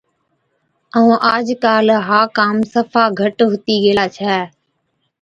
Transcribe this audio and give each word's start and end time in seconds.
ائُون 0.95 1.17
آج 1.33 1.47
ڪاله 1.63 1.97
ها 2.07 2.21
ڪام 2.37 2.57
صفا 2.73 3.03
گھٽ 3.19 3.37
هُتِي 3.51 3.75
گيلا 3.83 4.05
ڇَي، 4.15 4.35